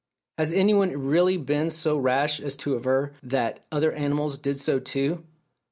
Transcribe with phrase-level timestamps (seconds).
[0.39, 5.23] Has anyone really been so rash as to aver "that other animals did so too"?